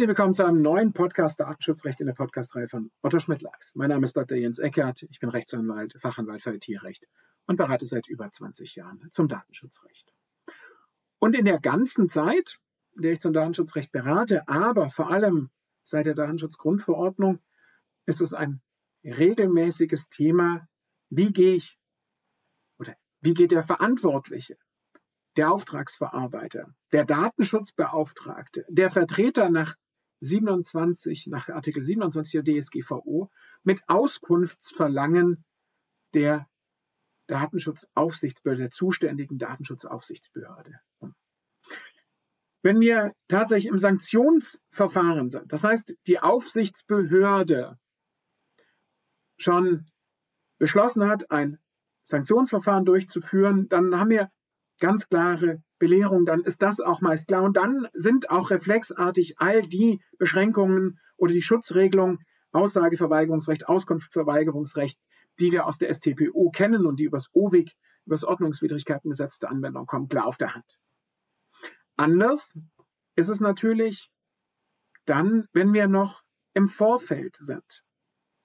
Herzlich 0.00 0.16
willkommen 0.16 0.32
zu 0.32 0.46
einem 0.46 0.62
neuen 0.62 0.94
Podcast 0.94 1.40
Datenschutzrecht 1.40 2.00
in 2.00 2.06
der 2.06 2.14
Podcastreihe 2.14 2.68
von 2.68 2.90
Otto 3.02 3.18
Schmidt 3.18 3.42
Live. 3.42 3.70
Mein 3.74 3.90
Name 3.90 4.04
ist 4.04 4.16
Dr. 4.16 4.38
Jens 4.38 4.58
Eckert, 4.58 5.02
ich 5.02 5.20
bin 5.20 5.28
Rechtsanwalt, 5.28 5.92
Fachanwalt 6.00 6.40
für 6.40 6.54
IT-Recht 6.54 7.06
und 7.46 7.56
berate 7.56 7.84
seit 7.84 8.08
über 8.08 8.30
20 8.30 8.76
Jahren 8.76 9.06
zum 9.10 9.28
Datenschutzrecht. 9.28 10.10
Und 11.18 11.36
in 11.36 11.44
der 11.44 11.60
ganzen 11.60 12.08
Zeit, 12.08 12.60
in 12.96 13.02
der 13.02 13.12
ich 13.12 13.20
zum 13.20 13.34
Datenschutzrecht 13.34 13.92
berate, 13.92 14.48
aber 14.48 14.88
vor 14.88 15.10
allem 15.10 15.50
seit 15.84 16.06
der 16.06 16.14
Datenschutzgrundverordnung, 16.14 17.38
ist 18.06 18.22
es 18.22 18.32
ein 18.32 18.62
regelmäßiges 19.04 20.08
Thema, 20.08 20.66
wie 21.10 21.30
gehe 21.30 21.52
ich 21.52 21.78
oder 22.78 22.96
wie 23.20 23.34
geht 23.34 23.52
der 23.52 23.64
Verantwortliche 23.64 24.56
der 25.36 25.52
Auftragsverarbeiter, 25.52 26.74
der 26.90 27.04
Datenschutzbeauftragte, 27.04 28.64
der 28.70 28.88
Vertreter 28.88 29.50
nach 29.50 29.76
27, 30.20 31.26
nach 31.28 31.48
Artikel 31.48 31.82
27 31.82 32.42
der 32.42 32.60
DSGVO 32.60 33.30
mit 33.62 33.82
Auskunftsverlangen 33.88 35.44
der 36.14 36.48
Datenschutzaufsichtsbehörde, 37.26 38.62
der 38.62 38.70
zuständigen 38.70 39.38
Datenschutzaufsichtsbehörde. 39.38 40.80
Wenn 42.62 42.80
wir 42.80 43.14
tatsächlich 43.28 43.70
im 43.70 43.78
Sanktionsverfahren 43.78 45.30
sind, 45.30 45.52
das 45.52 45.64
heißt, 45.64 45.96
die 46.06 46.20
Aufsichtsbehörde 46.20 47.78
schon 49.38 49.90
beschlossen 50.58 51.06
hat, 51.08 51.30
ein 51.30 51.58
Sanktionsverfahren 52.04 52.84
durchzuführen, 52.84 53.68
dann 53.68 53.98
haben 53.98 54.10
wir 54.10 54.30
ganz 54.78 55.08
klare 55.08 55.62
Belehrung, 55.80 56.24
dann 56.26 56.42
ist 56.42 56.62
das 56.62 56.78
auch 56.78 57.00
meist 57.00 57.26
klar. 57.26 57.42
Und 57.42 57.56
dann 57.56 57.88
sind 57.92 58.30
auch 58.30 58.50
reflexartig 58.50 59.40
all 59.40 59.62
die 59.62 60.00
Beschränkungen 60.18 61.00
oder 61.16 61.32
die 61.32 61.42
Schutzregelungen, 61.42 62.20
Aussageverweigerungsrecht, 62.52 63.68
Auskunftsverweigerungsrecht, 63.68 65.00
die 65.40 65.50
wir 65.50 65.66
aus 65.66 65.78
der 65.78 65.92
STPO 65.92 66.50
kennen 66.50 66.86
und 66.86 67.00
die 67.00 67.04
übers 67.04 67.30
OWIG, 67.32 67.72
übers 68.06 68.24
Ordnungswidrigkeitengesetz 68.24 69.38
der 69.38 69.50
Anwendung 69.50 69.86
kommen, 69.86 70.08
klar 70.08 70.26
auf 70.26 70.36
der 70.36 70.54
Hand. 70.54 70.78
Anders 71.96 72.54
ist 73.16 73.28
es 73.28 73.40
natürlich 73.40 74.10
dann, 75.06 75.48
wenn 75.52 75.72
wir 75.72 75.88
noch 75.88 76.22
im 76.54 76.68
Vorfeld 76.68 77.36
sind. 77.40 77.84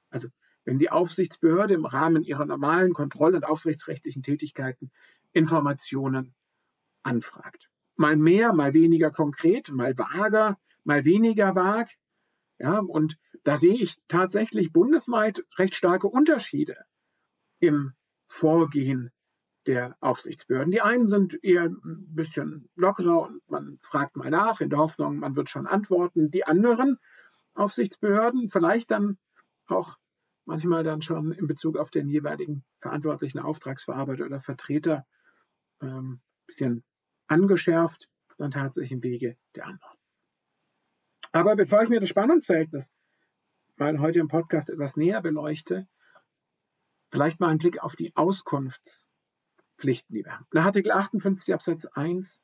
Also 0.09 0.29
wenn 0.63 0.77
die 0.77 0.89
Aufsichtsbehörde 0.89 1.73
im 1.73 1.85
Rahmen 1.85 2.23
ihrer 2.23 2.45
normalen 2.45 2.93
Kontroll- 2.93 3.35
und 3.35 3.45
aufsichtsrechtlichen 3.45 4.23
Tätigkeiten 4.23 4.91
Informationen 5.31 6.33
anfragt. 7.05 7.69
Mal 7.95 8.17
mehr, 8.17 8.53
mal 8.53 8.73
weniger 8.73 9.11
konkret, 9.11 9.71
mal 9.71 9.97
vager, 9.97 10.57
mal 10.83 11.05
weniger 11.05 11.55
vag. 11.55 11.89
Ja, 12.57 12.79
und 12.79 13.17
da 13.43 13.57
sehe 13.57 13.75
ich 13.75 13.97
tatsächlich 14.07 14.71
bundesweit 14.71 15.45
recht 15.57 15.75
starke 15.75 16.07
Unterschiede 16.07 16.77
im 17.59 17.93
Vorgehen 18.27 19.11
der 19.67 19.95
Aufsichtsbehörden. 19.99 20.71
Die 20.71 20.81
einen 20.81 21.07
sind 21.07 21.43
eher 21.43 21.63
ein 21.63 22.05
bisschen 22.13 22.69
lockerer 22.75 23.23
und 23.23 23.49
man 23.49 23.77
fragt 23.79 24.15
mal 24.15 24.29
nach 24.29 24.61
in 24.61 24.69
der 24.69 24.79
Hoffnung, 24.79 25.17
man 25.17 25.35
wird 25.35 25.49
schon 25.49 25.67
antworten. 25.67 26.31
Die 26.31 26.45
anderen 26.45 26.97
Aufsichtsbehörden 27.55 28.47
vielleicht 28.49 28.91
dann 28.91 29.17
auch 29.67 29.97
manchmal 30.45 30.83
dann 30.83 31.01
schon 31.01 31.31
in 31.31 31.47
Bezug 31.47 31.77
auf 31.77 31.89
den 31.89 32.07
jeweiligen 32.07 32.63
verantwortlichen 32.79 33.39
Auftragsverarbeiter 33.39 34.25
oder 34.25 34.39
Vertreter 34.39 35.05
ähm, 35.81 36.21
bisschen 36.45 36.83
angeschärft, 37.27 38.09
dann 38.37 38.51
tatsächlich 38.51 38.91
im 38.91 39.03
Wege 39.03 39.37
der 39.55 39.67
Antwort. 39.67 39.97
Aber 41.31 41.55
bevor 41.55 41.83
ich 41.83 41.89
mir 41.89 41.99
das 41.99 42.09
Spannungsverhältnis 42.09 42.91
mal 43.77 43.99
heute 43.99 44.19
im 44.19 44.27
Podcast 44.27 44.69
etwas 44.69 44.95
näher 44.95 45.21
beleuchte, 45.21 45.87
vielleicht 47.09 47.39
mal 47.39 47.49
einen 47.49 47.59
Blick 47.59 47.83
auf 47.83 47.95
die 47.95 48.15
Auskunftspflichten, 48.15 50.15
die 50.15 50.23
wir 50.23 50.33
haben. 50.33 50.47
Nach 50.53 50.65
Artikel 50.65 50.91
58 50.91 51.53
Absatz 51.53 51.85
1 51.85 52.43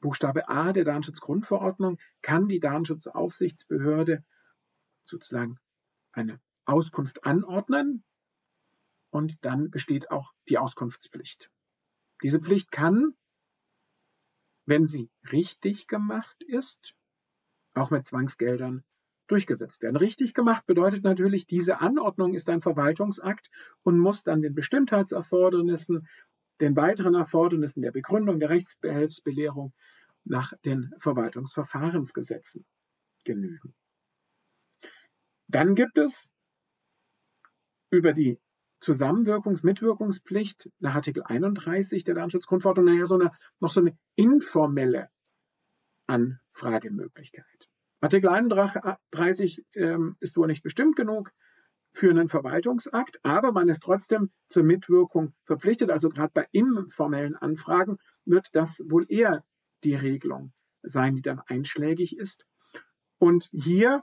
Buchstabe 0.00 0.48
A 0.48 0.72
der 0.72 0.84
Datenschutzgrundverordnung 0.84 1.98
kann 2.22 2.48
die 2.48 2.58
Datenschutzaufsichtsbehörde 2.58 4.24
sozusagen 5.04 5.58
eine 6.10 6.40
Auskunft 6.64 7.24
anordnen 7.24 8.02
und 9.10 9.44
dann 9.44 9.70
besteht 9.70 10.10
auch 10.10 10.32
die 10.48 10.58
Auskunftspflicht. 10.58 11.50
Diese 12.22 12.40
Pflicht 12.40 12.70
kann, 12.70 13.14
wenn 14.64 14.86
sie 14.86 15.10
richtig 15.30 15.86
gemacht 15.88 16.42
ist, 16.44 16.94
auch 17.74 17.90
mit 17.90 18.06
Zwangsgeldern 18.06 18.84
durchgesetzt 19.26 19.82
werden. 19.82 19.96
Richtig 19.96 20.34
gemacht 20.34 20.66
bedeutet 20.66 21.04
natürlich, 21.04 21.46
diese 21.46 21.80
Anordnung 21.80 22.34
ist 22.34 22.48
ein 22.48 22.60
Verwaltungsakt 22.60 23.50
und 23.82 23.98
muss 23.98 24.22
dann 24.22 24.42
den 24.42 24.54
Bestimmtheitserfordernissen, 24.54 26.06
den 26.60 26.76
weiteren 26.76 27.14
Erfordernissen 27.14 27.82
der 27.82 27.92
Begründung, 27.92 28.38
der 28.38 28.50
Rechtsbehelfsbelehrung 28.50 29.72
nach 30.24 30.52
den 30.64 30.92
Verwaltungsverfahrensgesetzen 30.98 32.64
genügen. 33.24 33.74
Dann 35.48 35.74
gibt 35.74 35.98
es 35.98 36.28
über 37.90 38.12
die 38.12 38.38
Zusammenwirkungs-, 38.82 39.64
Mitwirkungspflicht 39.64 40.68
nach 40.80 40.96
Artikel 40.96 41.22
31 41.22 42.04
der 42.04 42.14
Datenschutzgrundverordnung 42.14 42.86
nachher 42.86 43.06
so 43.06 43.14
eine, 43.14 43.30
noch 43.60 43.70
so 43.70 43.80
eine 43.80 43.96
informelle 44.16 45.08
Anfragemöglichkeit. 46.06 47.70
Artikel 48.00 48.28
31 48.28 49.64
ähm, 49.74 50.16
ist 50.18 50.36
wohl 50.36 50.48
nicht 50.48 50.64
bestimmt 50.64 50.96
genug 50.96 51.32
für 51.92 52.10
einen 52.10 52.28
Verwaltungsakt, 52.28 53.20
aber 53.22 53.52
man 53.52 53.68
ist 53.68 53.82
trotzdem 53.82 54.30
zur 54.48 54.64
Mitwirkung 54.64 55.34
verpflichtet. 55.44 55.90
Also 55.90 56.08
gerade 56.08 56.32
bei 56.34 56.48
informellen 56.50 57.36
Anfragen 57.36 57.98
wird 58.24 58.48
das 58.54 58.82
wohl 58.88 59.06
eher 59.08 59.44
die 59.84 59.94
Regelung 59.94 60.52
sein, 60.82 61.14
die 61.14 61.22
dann 61.22 61.38
einschlägig 61.38 62.16
ist. 62.16 62.44
Und 63.18 63.48
hier 63.52 64.02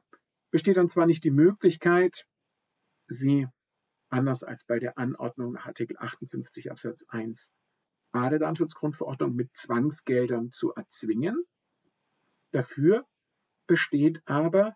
besteht 0.51 0.77
dann 0.77 0.87
zwar 0.87 1.05
nicht 1.05 1.25
die 1.25 1.31
Möglichkeit, 1.31 2.25
sie 3.07 3.47
anders 4.09 4.43
als 4.43 4.63
bei 4.65 4.79
der 4.79 4.97
Anordnung 4.97 5.53
nach 5.53 5.67
Artikel 5.67 5.97
58 5.97 6.71
Absatz 6.71 7.05
1 7.09 7.51
A 8.11 8.29
der 8.29 8.39
Datenschutzgrundverordnung 8.39 9.35
mit 9.35 9.55
Zwangsgeldern 9.55 10.51
zu 10.51 10.73
erzwingen. 10.73 11.45
Dafür 12.51 13.05
besteht 13.67 14.21
aber 14.25 14.75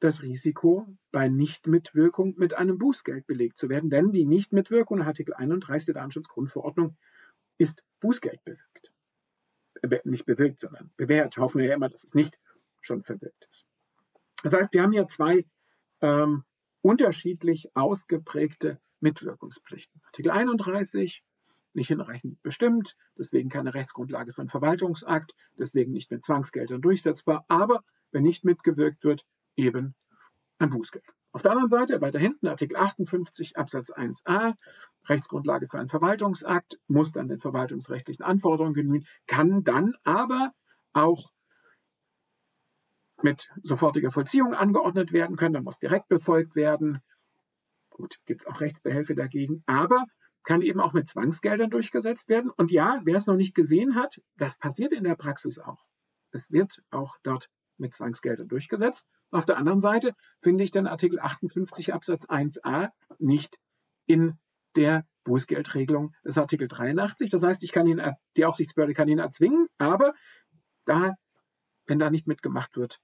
das 0.00 0.22
Risiko, 0.22 0.86
bei 1.12 1.28
Nichtmitwirkung 1.28 2.34
mit 2.36 2.54
einem 2.54 2.78
Bußgeld 2.78 3.26
belegt 3.26 3.56
zu 3.56 3.68
werden, 3.68 3.88
denn 3.88 4.12
die 4.12 4.26
Nichtmitwirkung 4.26 4.98
nach 4.98 5.06
Artikel 5.06 5.32
31 5.32 5.86
der 5.86 5.94
Datenschutzgrundverordnung 5.94 6.96
ist 7.56 7.84
Bußgeld 8.00 8.42
bewirkt. 8.44 8.92
Äh, 9.82 10.00
nicht 10.04 10.26
bewirkt, 10.26 10.60
sondern 10.60 10.90
bewährt. 10.96 11.36
Hoffen 11.38 11.60
wir 11.60 11.68
ja 11.68 11.74
immer, 11.74 11.88
dass 11.88 12.04
es 12.04 12.14
nicht 12.14 12.40
schon 12.80 13.02
verwirkt 13.02 13.46
ist. 13.50 13.64
Das 14.42 14.52
heißt, 14.52 14.72
wir 14.74 14.82
haben 14.82 14.92
hier 14.92 15.08
zwei 15.08 15.46
ähm, 16.00 16.44
unterschiedlich 16.84 17.74
ausgeprägte 17.74 18.78
Mitwirkungspflichten. 19.00 20.02
Artikel 20.04 20.30
31 20.30 21.24
nicht 21.72 21.88
hinreichend 21.88 22.40
bestimmt, 22.42 22.94
deswegen 23.18 23.48
keine 23.48 23.72
Rechtsgrundlage 23.72 24.32
für 24.32 24.42
einen 24.42 24.50
Verwaltungsakt, 24.50 25.32
deswegen 25.58 25.92
nicht 25.92 26.10
mit 26.10 26.22
Zwangsgeldern 26.22 26.82
durchsetzbar, 26.82 27.46
aber 27.48 27.82
wenn 28.12 28.22
nicht 28.22 28.44
mitgewirkt 28.44 29.02
wird, 29.02 29.24
eben 29.56 29.94
ein 30.58 30.68
Bußgeld. 30.70 31.04
Auf 31.32 31.40
der 31.40 31.52
anderen 31.52 31.70
Seite, 31.70 32.00
weiter 32.02 32.20
hinten, 32.20 32.46
Artikel 32.46 32.76
58 32.76 33.56
Absatz 33.56 33.90
1a, 33.90 34.54
Rechtsgrundlage 35.06 35.66
für 35.66 35.78
einen 35.78 35.88
Verwaltungsakt, 35.88 36.78
muss 36.86 37.12
dann 37.12 37.28
den 37.28 37.40
verwaltungsrechtlichen 37.40 38.24
Anforderungen 38.24 38.74
genügen, 38.74 39.06
kann 39.26 39.64
dann 39.64 39.94
aber 40.04 40.52
auch 40.92 41.32
mit 43.22 43.50
sofortiger 43.62 44.10
Vollziehung 44.10 44.54
angeordnet 44.54 45.12
werden 45.12 45.36
können, 45.36 45.54
dann 45.54 45.64
muss 45.64 45.78
direkt 45.78 46.08
befolgt 46.08 46.56
werden. 46.56 47.00
Gut, 47.90 48.18
gibt 48.26 48.42
es 48.42 48.46
auch 48.46 48.60
Rechtsbehelfe 48.60 49.14
dagegen, 49.14 49.62
aber 49.66 50.04
kann 50.42 50.62
eben 50.62 50.80
auch 50.80 50.92
mit 50.92 51.08
Zwangsgeldern 51.08 51.70
durchgesetzt 51.70 52.28
werden. 52.28 52.50
Und 52.50 52.70
ja, 52.70 53.00
wer 53.04 53.16
es 53.16 53.26
noch 53.26 53.36
nicht 53.36 53.54
gesehen 53.54 53.94
hat, 53.94 54.20
das 54.36 54.58
passiert 54.58 54.92
in 54.92 55.04
der 55.04 55.16
Praxis 55.16 55.58
auch. 55.58 55.84
Es 56.32 56.50
wird 56.50 56.82
auch 56.90 57.16
dort 57.22 57.48
mit 57.78 57.94
Zwangsgeldern 57.94 58.48
durchgesetzt. 58.48 59.08
Auf 59.30 59.46
der 59.46 59.56
anderen 59.56 59.80
Seite 59.80 60.12
finde 60.40 60.64
ich 60.64 60.70
den 60.70 60.86
Artikel 60.86 61.18
58 61.18 61.92
Absatz 61.92 62.26
1a 62.26 62.90
nicht 63.18 63.58
in 64.06 64.38
der 64.76 65.06
Bußgeldregelung 65.24 66.14
des 66.24 66.38
Artikel 66.38 66.68
83. 66.68 67.30
Das 67.30 67.42
heißt, 67.42 67.62
ich 67.62 67.72
kann 67.72 67.86
ihn, 67.86 68.02
die 68.36 68.44
Aufsichtsbehörde 68.44 68.94
kann 68.94 69.08
ihn 69.08 69.18
erzwingen, 69.18 69.66
aber 69.78 70.14
da, 70.84 71.14
wenn 71.86 71.98
da 71.98 72.10
nicht 72.10 72.26
mitgemacht 72.26 72.76
wird, 72.76 73.00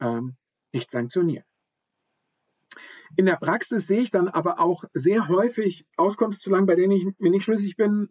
ähm, 0.00 0.36
nicht 0.72 0.90
sanktionieren. 0.90 1.44
In 3.16 3.26
der 3.26 3.36
Praxis 3.36 3.86
sehe 3.86 4.00
ich 4.00 4.10
dann 4.10 4.28
aber 4.28 4.58
auch 4.58 4.84
sehr 4.94 5.28
häufig 5.28 5.86
Auskunftszulangen, 5.96 6.66
bei 6.66 6.74
denen 6.74 6.92
ich 6.92 7.06
mir 7.18 7.30
nicht 7.30 7.44
schlüssig 7.44 7.76
bin, 7.76 8.08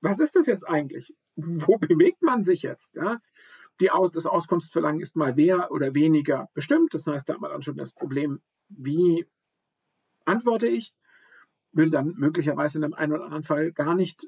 was 0.00 0.18
ist 0.18 0.34
das 0.34 0.46
jetzt 0.46 0.68
eigentlich? 0.68 1.14
Wo 1.36 1.76
bewegt 1.78 2.22
man 2.22 2.42
sich 2.42 2.62
jetzt? 2.62 2.94
Ja? 2.94 3.20
Die 3.80 3.90
Aus 3.90 4.10
das 4.10 4.26
Auskunftsverlangen 4.26 5.00
ist 5.00 5.16
mal 5.16 5.34
mehr 5.34 5.70
oder 5.70 5.94
weniger 5.94 6.48
bestimmt. 6.54 6.94
Das 6.94 7.06
heißt, 7.06 7.28
da 7.28 7.34
hat 7.34 7.40
man 7.40 7.50
dann 7.50 7.62
schon 7.62 7.76
das 7.76 7.92
Problem, 7.92 8.40
wie 8.68 9.26
antworte 10.24 10.68
ich? 10.68 10.94
Will 11.72 11.90
dann 11.90 12.14
möglicherweise 12.16 12.78
in 12.78 12.84
einem 12.84 12.94
einen 12.94 13.12
oder 13.12 13.24
anderen 13.24 13.44
Fall 13.44 13.72
gar 13.72 13.94
nicht 13.94 14.26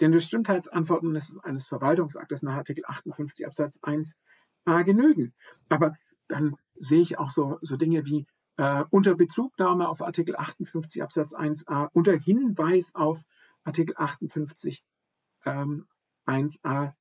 den 0.00 0.10
Bestimmtheitsantworten 0.10 1.16
eines 1.42 1.68
Verwaltungsaktes 1.68 2.42
nach 2.42 2.54
Artikel 2.54 2.84
58 2.86 3.46
Absatz 3.46 3.78
1 3.82 4.16
äh, 4.66 4.84
genügen. 4.84 5.34
Aber 5.68 5.96
dann 6.28 6.56
sehe 6.76 7.00
ich 7.00 7.18
auch 7.18 7.30
so, 7.30 7.58
so 7.60 7.76
Dinge 7.76 8.06
wie 8.06 8.26
äh, 8.56 8.84
unter 8.90 9.14
Bezugnahme 9.14 9.88
auf 9.88 10.02
Artikel 10.02 10.36
58 10.36 11.02
Absatz 11.02 11.34
1a, 11.34 11.88
unter 11.92 12.16
Hinweis 12.16 12.94
auf 12.94 13.24
Artikel 13.64 13.94
58 13.96 14.84
ähm, 15.44 15.86
1a. 16.26 16.92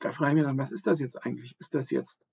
Da 0.00 0.12
frage 0.12 0.32
ich 0.32 0.34
mich 0.36 0.44
dann, 0.44 0.58
was 0.58 0.72
ist 0.72 0.86
das 0.86 1.00
jetzt 1.00 1.24
eigentlich? 1.24 1.54
Ist 1.58 1.74
das 1.74 1.90
jetzt 1.90 2.24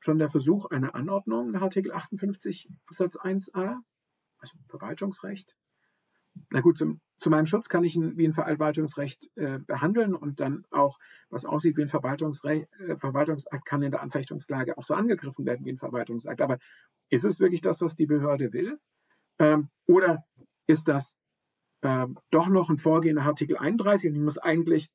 schon 0.00 0.18
der 0.18 0.28
Versuch 0.28 0.66
einer 0.66 0.94
Anordnung 0.94 1.50
nach 1.50 1.62
Artikel 1.62 1.92
58 1.92 2.68
Absatz 2.86 3.16
1a, 3.16 3.78
also 4.38 4.58
Verwaltungsrecht? 4.68 5.56
Na 6.50 6.60
gut, 6.60 6.78
zum, 6.78 7.00
zu 7.18 7.30
meinem 7.30 7.46
Schutz 7.46 7.68
kann 7.68 7.84
ich 7.84 7.96
ihn 7.96 8.16
wie 8.16 8.26
ein 8.26 8.32
Verwaltungsrecht 8.32 9.30
äh, 9.36 9.58
behandeln 9.58 10.14
und 10.14 10.40
dann 10.40 10.64
auch, 10.70 10.98
was 11.30 11.44
aussieht 11.44 11.76
wie 11.76 11.82
ein 11.82 11.88
Verwaltungsrecht, 11.88 12.68
äh, 12.80 12.96
Verwaltungsakt, 12.96 13.64
kann 13.64 13.82
in 13.82 13.90
der 13.90 14.02
Anfechtungslage 14.02 14.78
auch 14.78 14.84
so 14.84 14.94
angegriffen 14.94 15.46
werden 15.46 15.64
wie 15.64 15.72
ein 15.72 15.78
Verwaltungsakt. 15.78 16.40
Aber 16.40 16.58
ist 17.10 17.24
es 17.24 17.40
wirklich 17.40 17.60
das, 17.60 17.80
was 17.80 17.96
die 17.96 18.06
Behörde 18.06 18.52
will? 18.52 18.78
Ähm, 19.38 19.68
oder 19.86 20.24
ist 20.66 20.88
das 20.88 21.16
äh, 21.82 22.06
doch 22.30 22.48
noch 22.48 22.70
ein 22.70 22.78
Vorgehen 22.78 23.16
nach 23.16 23.26
Artikel 23.26 23.56
31 23.56 24.10
und 24.10 24.16
ich 24.16 24.22
muss 24.22 24.38
eigentlich, 24.38 24.90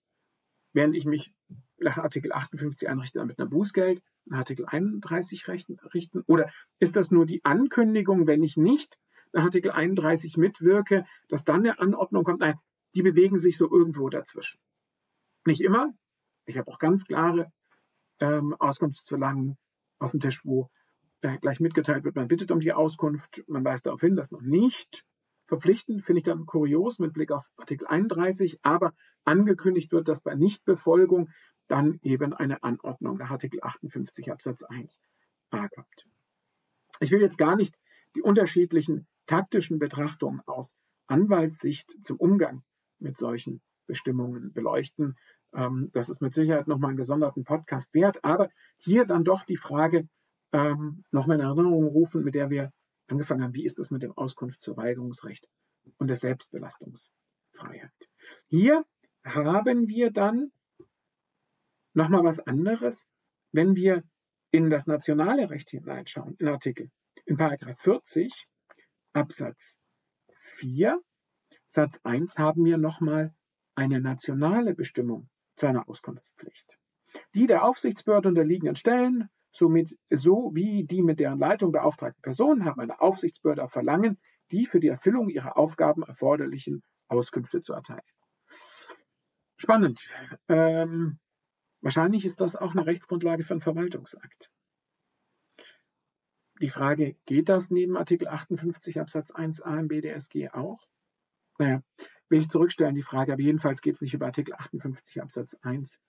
während 0.74 0.96
ich 0.96 1.06
mich 1.06 1.34
nach 1.78 1.98
Artikel 1.98 2.32
58 2.32 2.88
einrichte, 2.88 3.24
mit 3.26 3.40
einer 3.40 3.50
Bußgeld 3.50 4.02
nach 4.26 4.40
Artikel 4.40 4.66
31 4.66 5.48
richten, 5.48 5.80
richten? 5.94 6.24
Oder 6.28 6.50
ist 6.80 6.96
das 6.96 7.12
nur 7.12 7.26
die 7.26 7.44
Ankündigung, 7.44 8.28
wenn 8.28 8.44
ich 8.44 8.58
nicht 8.58 8.98
Artikel 9.34 9.72
31 9.72 10.38
mitwirke, 10.38 11.06
dass 11.28 11.44
dann 11.44 11.62
eine 11.62 11.80
Anordnung 11.80 12.24
kommt? 12.24 12.40
Nein, 12.40 12.60
die 12.96 13.02
bewegen 13.02 13.38
sich 13.38 13.58
so 13.58 13.72
irgendwo 13.72 14.10
dazwischen. 14.10 14.60
Nicht 15.46 15.62
immer. 15.62 15.94
Ich 16.46 16.58
habe 16.58 16.72
auch 16.72 16.80
ganz 16.80 17.06
klare 17.06 17.52
ähm, 18.20 18.54
Auskunftsverlangen 18.60 19.58
auf 20.00 20.12
dem 20.12 20.20
Tisch, 20.20 20.42
wo 20.44 20.70
äh, 21.22 21.38
gleich 21.40 21.60
mitgeteilt 21.60 22.04
wird, 22.04 22.16
man 22.16 22.28
bittet 22.28 22.52
um 22.52 22.60
die 22.60 22.74
Auskunft, 22.74 23.44
man 23.48 23.64
weist 23.64 23.86
darauf 23.86 24.02
hin, 24.02 24.16
dass 24.16 24.32
noch 24.32 24.42
nicht 24.42 25.06
verpflichtend, 25.46 26.04
finde 26.04 26.20
ich 26.20 26.24
dann 26.24 26.46
kurios 26.46 27.00
mit 27.00 27.14
Blick 27.14 27.32
auf 27.32 27.46
Artikel 27.58 27.88
31, 27.88 28.60
aber 28.64 28.94
angekündigt 29.24 29.92
wird, 29.92 30.08
dass 30.08 30.22
bei 30.22 30.36
Nichtbefolgung 30.36 31.30
dann 31.68 32.00
eben 32.02 32.34
eine 32.34 32.64
Anordnung 32.64 33.18
nach 33.18 33.32
Artikel 33.32 33.60
58 33.62 34.32
Absatz 34.32 34.64
1 34.64 35.02
a 35.52 35.68
kommt. 35.70 36.08
Ich 37.00 37.12
will 37.12 37.22
jetzt 37.22 37.38
gar 37.38 37.56
nicht 37.56 37.76
die 38.16 38.22
unterschiedlichen 38.22 39.08
taktischen 39.26 39.80
Betrachtungen 39.80 40.42
aus 40.46 40.74
Anwaltssicht 41.08 42.04
zum 42.04 42.18
Umgang 42.18 42.64
mit 43.00 43.18
solchen 43.18 43.62
Bestimmungen 43.88 44.54
beleuchten. 44.54 45.16
Ähm, 45.54 45.90
das 45.94 46.10
ist 46.10 46.22
mit 46.22 46.34
Sicherheit 46.34 46.68
nochmal 46.68 46.90
einen 46.90 46.98
gesonderten 46.98 47.44
Podcast 47.44 47.94
wert, 47.94 48.24
aber 48.24 48.50
hier 48.78 49.06
dann 49.06 49.24
doch 49.24 49.44
die 49.44 49.58
Frage 49.58 50.08
ähm, 50.52 51.04
nochmal 51.12 51.40
in 51.40 51.46
Erinnerung 51.46 51.86
rufen, 51.86 52.24
mit 52.24 52.36
der 52.36 52.50
wir 52.50 52.72
angefangen 53.08 53.44
haben, 53.44 53.56
wie 53.56 53.66
ist 53.66 53.80
es 53.80 53.92
mit 53.92 54.04
dem 54.04 54.14
Auskunftsverweigerungsrecht 54.18 55.50
und 55.98 56.08
der 56.08 56.16
Selbstbelastungsfreiheit. 56.16 57.92
Hier 58.48 58.86
haben 59.24 59.88
wir 59.88 60.12
dann 60.12 60.52
nochmal 61.94 62.24
was 62.24 62.40
anderes, 62.40 63.08
wenn 63.52 63.76
wir 63.76 64.04
in 64.52 64.70
das 64.70 64.88
nationale 64.88 65.50
Recht 65.50 65.70
hineinschauen, 65.72 66.36
in 66.40 66.48
Artikel, 66.48 66.90
in 67.26 67.38
Paragraph 67.38 67.80
40 67.80 68.48
Absatz 69.14 69.80
4 70.58 71.02
Satz 71.68 72.02
1 72.04 72.38
haben 72.38 72.66
wir 72.66 72.78
nochmal 72.78 73.34
eine 73.76 74.00
nationale 74.00 74.76
Bestimmung 74.76 75.30
zu 75.56 75.68
einer 75.68 75.88
Auskunftspflicht. 75.90 76.78
Die 77.34 77.48
der 77.48 77.66
Aufsichtsbehörde 77.66 78.30
unterliegenden 78.30 78.76
Stellen 78.76 79.30
Somit, 79.56 79.96
so 80.10 80.50
wie 80.56 80.84
die 80.84 81.04
mit 81.04 81.20
deren 81.20 81.38
Leitung 81.38 81.72
beauftragten 81.72 82.24
Personen 82.24 82.66
haben 82.66 82.82
eine 82.82 83.00
Aufsichtsbehörde 83.00 83.64
auf 83.64 83.72
Verlangen, 83.72 84.20
die 84.50 84.66
für 84.66 84.80
die 84.80 84.88
Erfüllung 84.88 85.30
ihrer 85.30 85.58
Aufgaben 85.58 86.02
erforderlichen 86.02 86.82
Auskünfte 87.08 87.62
zu 87.62 87.74
erteilen. 87.74 88.02
Spannend. 89.58 90.12
Ähm, 90.50 91.20
wahrscheinlich 91.82 92.26
ist 92.26 92.42
das 92.42 92.56
auch 92.56 92.72
eine 92.72 92.88
Rechtsgrundlage 92.88 93.44
für 93.44 93.54
einen 93.54 93.62
Verwaltungsakt. 93.62 94.50
Die 96.64 96.70
Frage, 96.70 97.18
geht 97.26 97.50
das 97.50 97.72
neben 97.72 97.98
Artikel 97.98 98.30
58 98.30 98.98
Absatz 99.02 99.34
1a 99.34 99.82
im 99.82 99.90
BDSG 99.90 100.48
auch? 100.54 100.88
Naja, 101.60 101.84
will 102.30 102.40
ich 102.40 102.48
zurückstellen, 102.48 102.96
die 102.96 103.02
Frage, 103.02 103.34
aber 103.34 103.42
jedenfalls 103.42 103.82
geht 103.82 103.96
es 103.96 104.02
nicht 104.02 104.14
über 104.14 104.28
Artikel 104.28 104.54
58 104.54 105.22
Absatz 105.22 105.58
1 105.62 106.00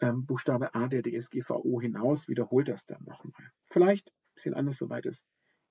ähm, 0.00 0.26
Buchstabe 0.26 0.74
A 0.74 0.88
der 0.88 1.04
DSGVO 1.04 1.80
hinaus, 1.80 2.26
wiederholt 2.26 2.66
das 2.66 2.84
dann 2.84 3.04
nochmal. 3.04 3.52
Vielleicht 3.62 4.08
ein 4.08 4.34
bisschen 4.34 4.54
anders, 4.54 4.76
soweit 4.76 5.06
es 5.06 5.24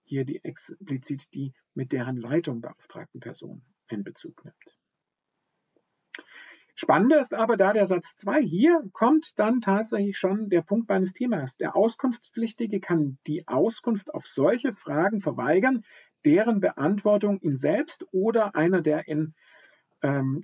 hier 0.05 0.23
die 0.23 0.45
explizit 0.45 1.33
die 1.33 1.53
mit 1.73 1.91
deren 1.91 2.15
Leitung 2.15 2.61
beauftragten 2.61 3.19
Personen 3.19 3.65
in 3.89 4.05
Bezug 4.05 4.45
nimmt. 4.45 4.77
Spannender 6.81 7.19
ist 7.19 7.33
aber 7.33 7.57
da 7.57 7.73
der 7.73 7.85
Satz 7.85 8.15
2. 8.15 8.41
Hier 8.41 8.81
kommt 8.93 9.37
dann 9.37 9.59
tatsächlich 9.59 10.17
schon 10.17 10.47
der 10.47 10.61
Punkt 10.61 10.87
meines 10.87 11.11
Themas. 11.11 11.57
Der 11.57 11.75
Auskunftspflichtige 11.75 12.79
kann 12.79 13.17
die 13.27 13.45
Auskunft 13.49 14.13
auf 14.13 14.25
solche 14.25 14.71
Fragen 14.71 15.19
verweigern, 15.19 15.83
deren 16.23 16.61
Beantwortung 16.61 17.37
ihn 17.41 17.57
selbst 17.57 18.05
oder 18.13 18.55
einer 18.55 18.79
der 18.79 19.09
in 19.09 19.33
ähm, 20.03 20.41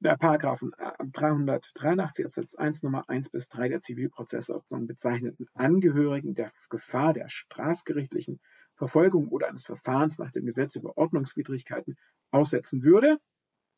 der 0.00 0.16
Paragraphen 0.18 0.72
383 1.10 2.22
äh, 2.22 2.26
Absatz 2.26 2.54
1 2.54 2.82
Nummer 2.82 3.08
1 3.08 3.30
bis 3.30 3.48
3 3.48 3.70
der 3.70 3.80
Zivilprozessordnung 3.80 4.86
bezeichneten 4.86 5.46
Angehörigen 5.54 6.34
der 6.34 6.52
Gefahr 6.68 7.14
der 7.14 7.30
strafgerichtlichen 7.30 8.40
Verfolgung 8.74 9.28
oder 9.28 9.48
eines 9.48 9.64
Verfahrens 9.64 10.18
nach 10.18 10.32
dem 10.32 10.44
Gesetz 10.44 10.76
über 10.76 10.98
Ordnungswidrigkeiten 10.98 11.96
aussetzen 12.30 12.82
würde. 12.82 13.16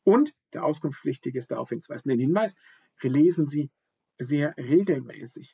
Und 0.03 0.33
der 0.53 0.63
Auskunftspflichtige 0.65 1.37
ist 1.37 1.51
darauf 1.51 1.69
hinzuweisen. 1.69 2.09
Den 2.09 2.19
Hinweis 2.19 2.55
lesen 3.01 3.45
Sie 3.45 3.69
sehr 4.17 4.55
regelmäßig 4.57 5.53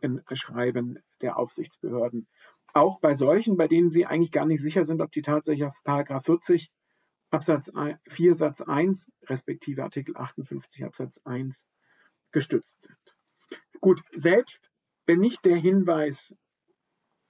im 0.00 0.22
Schreiben 0.32 0.98
der 1.20 1.38
Aufsichtsbehörden. 1.38 2.28
Auch 2.72 3.00
bei 3.00 3.14
solchen, 3.14 3.56
bei 3.56 3.68
denen 3.68 3.88
Sie 3.88 4.06
eigentlich 4.06 4.32
gar 4.32 4.46
nicht 4.46 4.60
sicher 4.60 4.84
sind, 4.84 5.00
ob 5.00 5.12
die 5.12 5.22
tatsächlich 5.22 5.64
auf 5.64 5.82
Paragraph 5.84 6.24
40 6.24 6.70
Absatz 7.30 7.70
4 8.08 8.34
Satz 8.34 8.60
1 8.60 9.10
respektive 9.24 9.82
Artikel 9.82 10.16
58 10.16 10.84
Absatz 10.84 11.20
1 11.24 11.66
gestützt 12.32 12.82
sind. 12.82 13.16
Gut, 13.80 14.02
selbst 14.12 14.70
wenn 15.06 15.20
nicht 15.20 15.44
der 15.44 15.56
Hinweis 15.56 16.34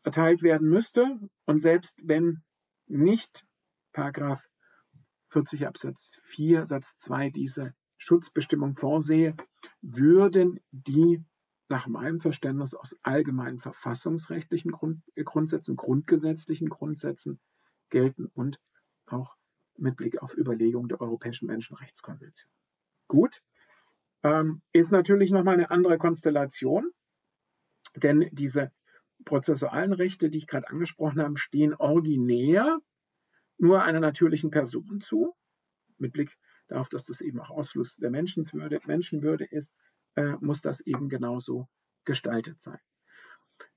erteilt 0.03 0.43
werden 0.43 0.69
müsste 0.69 1.19
und 1.47 1.61
selbst 1.61 1.99
wenn 2.03 2.43
nicht 2.87 3.47
Paragraph 3.93 4.47
40 5.35 5.67
Absatz 5.67 6.21
4 6.23 6.65
Satz 6.65 6.97
2 7.01 7.31
diese 7.31 7.75
Schutzbestimmung 7.97 8.77
vorsehe, 8.77 9.37
würden 9.83 10.61
die 10.71 11.25
nach 11.69 11.89
meinem 11.89 12.21
Verständnis 12.21 12.75
aus 12.75 12.97
allgemeinen 13.03 13.59
verfassungsrechtlichen 13.59 14.71
Grund, 14.71 15.03
Grundsätzen, 15.17 15.75
grundgesetzlichen 15.75 16.69
Grundsätzen 16.69 17.41
gelten 17.91 18.27
und 18.27 18.61
auch 19.07 19.35
mit 19.77 19.97
Blick 19.97 20.23
auf 20.23 20.37
Überlegungen 20.37 20.89
der 20.89 21.01
Europäischen 21.01 21.47
Menschenrechtskonvention. 21.47 22.49
Gut, 23.09 23.43
ähm, 24.23 24.63
ist 24.73 24.93
natürlich 24.93 25.33
nochmal 25.33 25.55
eine 25.55 25.73
andere 25.73 25.99
Konstellation, 25.99 26.93
denn 27.97 28.29
diese 28.31 28.71
prozessualen 29.25 29.95
Rechte, 29.95 30.31
die 30.31 30.39
ich 30.39 30.47
gerade 30.47 30.69
angesprochen 30.69 31.21
habe, 31.21 31.39
stehen 31.39 31.75
originär 31.75 32.79
nur 33.59 33.83
einer 33.83 34.01
natürlichen 34.01 34.51
Person 34.51 35.01
zu, 35.01 35.35
mit 35.99 36.13
Blick 36.13 36.37
darauf, 36.69 36.89
dass 36.89 37.05
das 37.05 37.21
eben 37.21 37.41
auch 37.41 37.51
Ausfluss 37.51 37.97
der 37.97 38.11
Menschenwürde, 38.11 38.81
Menschenwürde 38.87 39.45
ist, 39.45 39.75
äh, 40.17 40.35
muss 40.41 40.61
das 40.61 40.81
eben 40.81 41.09
genauso 41.09 41.69
gestaltet 42.05 42.61
sein. 42.61 42.79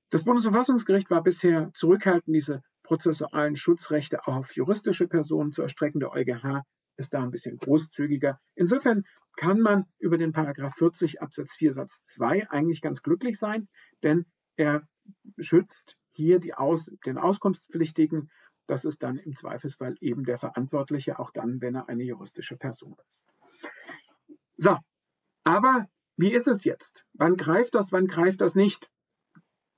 Das 0.10 0.24
Bundesverfassungsgericht 0.24 1.10
war 1.10 1.22
bisher 1.22 1.72
zurückhaltend, 1.74 2.34
diese 2.34 2.64
prozessualen 2.84 3.58
Schutzrechte 3.58 4.26
auch 4.26 4.36
auf 4.36 4.56
juristische 4.56 5.08
Personen 5.08 5.52
zu 5.52 5.62
erstrecken. 5.62 6.00
Der 6.00 6.12
EuGH 6.12 6.64
ist 6.96 7.14
da 7.14 7.22
ein 7.22 7.32
bisschen 7.32 7.58
großzügiger. 7.58 8.40
Insofern 8.56 9.04
kann 9.36 9.60
man 9.60 9.86
über 10.00 10.18
den 10.18 10.32
Paragraph 10.32 10.76
40 10.76 11.22
Absatz 11.22 11.56
4 11.56 11.74
Satz 11.74 12.04
2 12.06 12.50
eigentlich 12.50 12.82
ganz 12.82 13.04
glücklich 13.04 13.38
sein, 13.38 13.68
denn 14.02 14.26
er 14.56 14.88
schützt 15.38 15.98
hier 16.10 16.40
Aus, 16.58 16.90
den 17.06 17.18
Auskunftspflichtigen. 17.18 18.32
Das 18.68 18.86
ist 18.86 19.02
dann 19.02 19.18
im 19.18 19.36
Zweifelsfall 19.36 19.96
eben 20.02 20.26
der 20.26 20.38
Verantwortliche, 20.38 21.18
auch 21.20 21.32
dann, 21.32 21.62
wenn 21.62 21.76
er 21.76 21.90
eine 21.90 22.04
juristische 22.04 22.58
Person 22.58 22.96
ist. 23.10 23.26
So, 24.58 24.78
aber 25.44 25.88
wie 26.18 26.34
ist 26.34 26.48
es 26.48 26.64
jetzt? 26.64 27.06
Wann 27.14 27.38
greift 27.38 27.76
das, 27.76 27.92
wann 27.92 28.08
greift 28.08 28.42
das 28.42 28.56
nicht? 28.56 28.92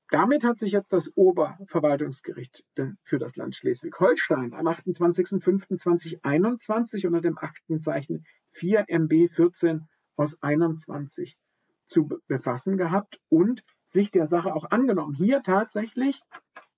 Damit 0.09 0.43
hat 0.43 0.57
sich 0.57 0.71
jetzt 0.71 0.91
das 0.91 1.15
Oberverwaltungsgericht 1.15 2.65
für 3.03 3.19
das 3.19 3.35
Land 3.35 3.55
Schleswig-Holstein 3.55 4.55
am 4.55 4.67
28.05.2021 4.67 7.05
unter 7.05 7.21
dem 7.21 7.37
Aktenzeichen 7.37 8.25
4 8.53 8.85
MB 8.87 9.29
14 9.29 9.87
aus 10.15 10.41
21 10.41 11.37
zu 11.85 12.09
befassen 12.27 12.77
gehabt 12.77 13.19
und 13.29 13.63
sich 13.85 14.09
der 14.09 14.25
Sache 14.25 14.55
auch 14.55 14.71
angenommen. 14.71 15.13
Hier 15.13 15.43
tatsächlich 15.43 16.19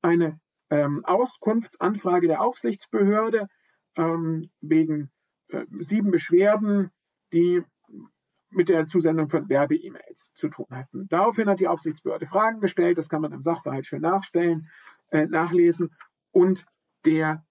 eine 0.02 0.38
ähm, 0.72 1.06
Auskunftsanfrage 1.06 2.28
der 2.28 2.42
Aufsichtsbehörde 2.42 3.48
ähm, 3.98 4.50
wegen 4.62 5.12
äh, 5.50 5.66
sieben 5.80 6.12
Beschwerden, 6.12 6.90
die 7.34 7.62
mit 8.50 8.70
der 8.70 8.88
Zusendung 8.88 9.30
von 9.30 9.48
Werbe-E-Mails 9.48 10.34
zu 10.34 10.50
tun 10.50 10.68
hatten. 10.72 11.08
Daraufhin 11.10 11.48
hat 11.48 11.60
die 11.60 11.68
Aufsichtsbehörde 11.68 12.26
Fragen 12.26 12.60
gestellt, 12.60 12.98
das 12.98 13.10
kann 13.10 13.22
man 13.22 13.32
im 13.32 13.42
Sachverhalt 13.42 13.86
schön 13.86 14.02
nachstellen, 14.02 14.70
äh, 15.10 15.26
nachlesen. 15.26 15.94
Und 16.32 16.66
der 17.06 17.46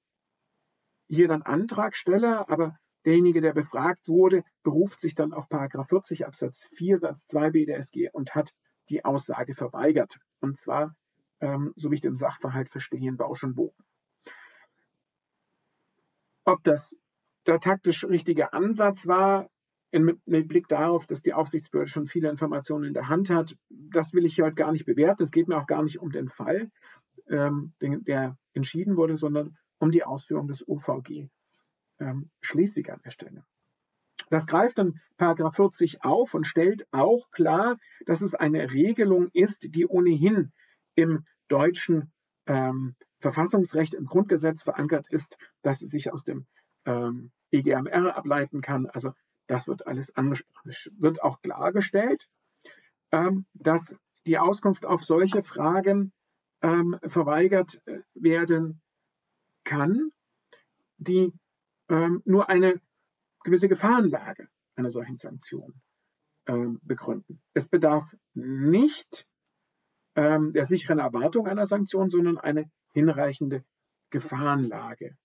hier 1.09 1.29
dann 1.29 1.43
Antragsteller, 1.43 2.49
aber 2.49 2.79
derjenige, 3.05 3.41
der 3.41 3.53
befragt 3.53 4.09
wurde, 4.09 4.45
beruft 4.63 5.01
sich 5.01 5.15
dann 5.15 5.33
auf 5.33 5.49
Paragraph 5.49 5.89
40 5.89 6.27
Absatz 6.27 6.71
4 6.75 6.99
Satz 6.99 7.27
2 7.27 7.51
BDSG 7.51 8.11
und 8.13 8.35
hat 8.35 8.55
die 8.89 9.05
Aussage 9.05 9.55
verweigert. 9.55 10.19
Und 10.41 10.59
zwar, 10.59 10.95
ähm, 11.41 11.73
so 11.77 11.91
wie 11.91 11.97
ich 11.97 12.01
den 12.01 12.17
Sachverhalt 12.17 12.69
verstehe, 12.69 13.09
in 13.09 13.17
Bausch 13.17 13.43
und 13.45 13.55
Bogen. 13.55 13.85
Ob 16.45 16.63
das 16.65 16.97
der 17.47 17.61
taktisch 17.61 18.05
richtige 18.05 18.53
Ansatz 18.53 19.07
war, 19.07 19.49
mit 19.93 20.49
Blick 20.49 20.69
darauf, 20.69 21.07
dass 21.07 21.23
die 21.23 21.33
Aufsichtsbehörde 21.33 21.91
schon 21.91 22.07
viele 22.07 22.31
Informationen 22.31 22.85
in 22.85 22.95
der 22.95 23.09
Hand 23.09 23.29
hat, 23.29 23.57
das 23.69 24.13
will 24.13 24.25
ich 24.25 24.37
hier 24.37 24.45
heute 24.45 24.55
gar 24.55 24.71
nicht 24.71 24.85
bewerten. 24.85 25.23
Es 25.23 25.33
geht 25.33 25.49
mir 25.49 25.57
auch 25.57 25.67
gar 25.67 25.83
nicht 25.83 25.99
um 25.99 26.11
den 26.13 26.29
Fall, 26.29 26.71
ähm, 27.29 27.73
den, 27.83 28.05
der 28.05 28.37
entschieden 28.53 28.97
wurde, 28.97 29.17
sondern 29.17 29.57
um 29.79 29.91
die 29.91 30.05
Ausführung 30.05 30.47
des 30.47 30.67
OVG 30.69 31.29
ähm, 31.99 32.31
Schleswig 32.41 32.91
an 32.91 33.01
der 33.05 33.11
Stelle. 33.11 33.45
Das 34.29 34.47
greift 34.47 34.79
dann 34.79 35.01
Paragraph 35.17 35.57
40 35.57 36.05
auf 36.05 36.35
und 36.35 36.47
stellt 36.47 36.87
auch 36.93 37.31
klar, 37.33 37.79
dass 38.07 38.23
es 38.23 38.35
eine 38.35 38.71
Regelung 38.71 39.29
ist, 39.33 39.75
die 39.75 39.87
ohnehin 39.87 40.53
im 40.95 41.25
deutschen 41.49 42.13
ähm, 42.47 42.95
Verfassungsrecht 43.21 43.95
im 43.95 44.07
Grundgesetz 44.07 44.63
verankert 44.63 45.07
ist, 45.11 45.37
dass 45.63 45.83
es 45.83 45.91
sich 45.91 46.13
aus 46.13 46.25
dem 46.25 46.47
ähm, 46.87 47.31
EGMR 47.51 48.17
ableiten 48.17 48.61
kann. 48.61 48.87
Also 48.87 49.13
das 49.47 49.69
wird 49.69 49.87
alles 49.87 50.17
angesprochen. 50.17 50.71
Es 50.71 50.91
wird 50.97 51.23
auch 51.23 51.43
klargestellt, 51.43 52.29
ähm, 53.13 53.47
dass 53.55 53.97
die 54.27 54.39
Auskunft 54.39 54.87
auf 54.87 55.05
solche 55.05 55.43
Fragen 55.43 56.13
ähm, 56.63 56.99
verweigert 57.05 57.83
äh, 57.87 58.01
werden 58.15 58.81
kann, 59.65 60.13
die 60.99 61.33
ähm, 61.89 62.23
nur 62.25 62.49
eine 62.49 62.81
gewisse 63.43 63.69
Gefahrenlage 63.69 64.49
einer 64.77 64.91
solchen 64.91 65.17
Sanktion 65.17 65.75
begründen. 66.83 67.41
Es 67.55 67.69
bedarf 67.69 68.17
nicht 68.35 69.29
der 70.21 70.65
sicheren 70.65 70.99
Erwartung 70.99 71.47
einer 71.47 71.67
Sanktion, 71.67 72.11
sondern 72.11 72.37
eine 72.39 72.71
hinreichende 72.93 73.65
Gefahrenlage 74.11 75.17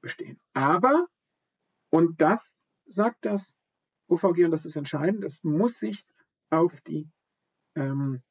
bestehen. 0.00 0.40
Aber 0.54 1.06
und 1.92 2.22
das 2.22 2.54
sagt 2.86 3.26
das 3.26 3.54
OVG, 4.08 4.46
und 4.46 4.50
das 4.50 4.64
ist 4.64 4.76
entscheidend, 4.76 5.24
es 5.24 5.44
muss 5.44 5.76
sich 5.76 6.06
auf 6.48 6.80
die, 6.80 7.10
ähm, 7.74 8.22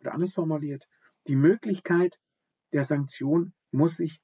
oder 0.00 0.14
anders 0.14 0.32
formuliert, 0.32 0.88
die 1.26 1.36
Möglichkeit 1.36 2.18
der 2.72 2.84
Sanktion 2.84 3.52
muss 3.70 3.96
sich 3.96 4.22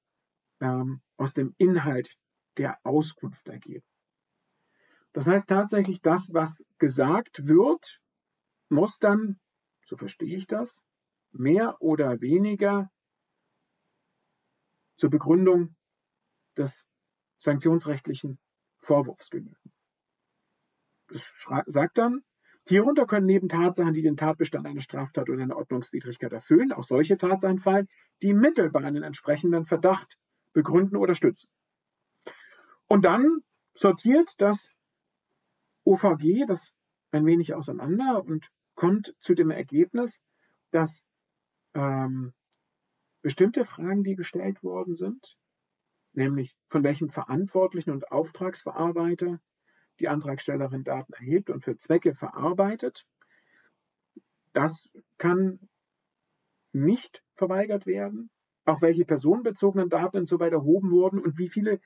ähm, 0.60 1.02
aus 1.18 1.34
dem 1.34 1.54
Inhalt 1.58 2.16
der 2.56 2.78
Auskunft 2.82 3.46
ergeben. 3.48 3.84
Das 5.12 5.26
heißt 5.26 5.46
tatsächlich, 5.46 6.00
das, 6.00 6.32
was 6.32 6.64
gesagt 6.78 7.46
wird, 7.46 8.00
muss 8.70 8.98
dann, 8.98 9.38
so 9.94 9.98
verstehe 9.98 10.36
ich 10.36 10.48
das, 10.48 10.82
mehr 11.30 11.80
oder 11.80 12.20
weniger 12.20 12.90
zur 14.96 15.10
Begründung 15.10 15.76
des 16.56 16.86
sanktionsrechtlichen 17.38 18.38
Vorwurfs 18.78 19.30
genügen. 19.30 19.72
Es 21.10 21.46
sagt 21.66 21.98
dann, 21.98 22.24
hierunter 22.66 23.06
können 23.06 23.26
neben 23.26 23.48
Tatsachen, 23.48 23.92
die 23.92 24.02
den 24.02 24.16
Tatbestand 24.16 24.66
einer 24.66 24.80
Straftat 24.80 25.30
oder 25.30 25.42
einer 25.42 25.56
Ordnungswidrigkeit 25.56 26.32
erfüllen, 26.32 26.72
auch 26.72 26.82
solche 26.82 27.16
Tatsachen 27.16 27.58
fallen, 27.60 27.88
die 28.22 28.34
mittelbar 28.34 28.82
einen 28.82 29.04
entsprechenden 29.04 29.64
Verdacht 29.64 30.18
begründen 30.52 30.96
oder 30.96 31.14
stützen. 31.14 31.48
Und 32.88 33.04
dann 33.04 33.44
sortiert 33.74 34.32
das 34.38 34.70
OVG 35.84 36.46
das 36.46 36.72
ein 37.12 37.26
wenig 37.26 37.54
auseinander 37.54 38.24
und 38.24 38.50
kommt 38.74 39.14
zu 39.20 39.34
dem 39.34 39.50
Ergebnis, 39.50 40.20
dass 40.70 41.02
ähm, 41.74 42.32
bestimmte 43.22 43.64
Fragen, 43.64 44.02
die 44.02 44.16
gestellt 44.16 44.62
worden 44.62 44.94
sind, 44.94 45.36
nämlich 46.12 46.54
von 46.68 46.84
welchem 46.84 47.08
Verantwortlichen 47.08 47.90
und 47.90 48.10
Auftragsverarbeiter 48.10 49.40
die 50.00 50.08
Antragstellerin 50.08 50.84
Daten 50.84 51.12
erhebt 51.12 51.50
und 51.50 51.62
für 51.62 51.76
Zwecke 51.76 52.14
verarbeitet. 52.14 53.06
Das 54.52 54.92
kann 55.18 55.68
nicht 56.72 57.22
verweigert 57.34 57.86
werden. 57.86 58.30
Auch 58.64 58.82
welche 58.82 59.04
personenbezogenen 59.04 59.88
Daten 59.88 60.18
insoweit 60.18 60.52
erhoben 60.52 60.90
wurden 60.90 61.20
und 61.20 61.38
wie 61.38 61.48
viele 61.48 61.80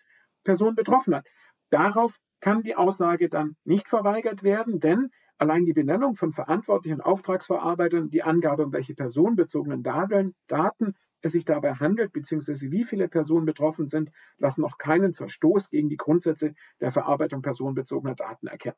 Personen 0.44 0.76
betroffen 0.76 1.14
hat. 1.14 1.26
Darauf 1.70 2.18
kann 2.40 2.62
die 2.62 2.76
Aussage 2.76 3.28
dann 3.28 3.56
nicht 3.64 3.88
verweigert 3.88 4.42
werden, 4.42 4.80
denn 4.80 5.10
allein 5.38 5.64
die 5.64 5.72
Benennung 5.72 6.16
von 6.16 6.32
verantwortlichen 6.32 7.00
Auftragsverarbeitern, 7.00 8.10
die 8.10 8.22
Angabe, 8.22 8.64
um 8.64 8.72
welche 8.72 8.94
personenbezogenen 8.94 9.82
Daten, 9.82 10.94
es 11.20 11.32
sich 11.32 11.44
dabei 11.44 11.74
handelt, 11.74 12.12
beziehungsweise 12.12 12.70
wie 12.70 12.84
viele 12.84 13.08
Personen 13.08 13.46
betroffen 13.46 13.88
sind, 13.88 14.12
lassen 14.36 14.60
noch 14.60 14.78
keinen 14.78 15.14
Verstoß 15.14 15.70
gegen 15.70 15.88
die 15.88 15.96
Grundsätze 15.96 16.54
der 16.80 16.92
Verarbeitung 16.92 17.42
personenbezogener 17.42 18.14
Daten 18.14 18.46
erkennen. 18.46 18.76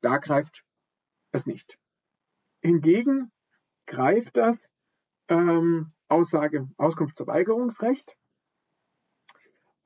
Da 0.00 0.18
greift 0.18 0.64
es 1.30 1.46
nicht. 1.46 1.78
Hingegen 2.62 3.30
greift 3.86 4.36
das 4.36 4.72
ähm, 5.28 5.92
Aussage 6.08 6.68
Auskunftsverweigerungsrecht 6.76 8.16